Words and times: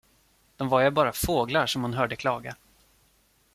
De 0.57 0.69
var 0.69 0.81
ju 0.81 0.89
bara 0.89 1.11
fåglar, 1.13 1.65
som 1.67 1.81
hon 1.81 1.93
hörde 1.93 2.15
klaga. 2.15 2.55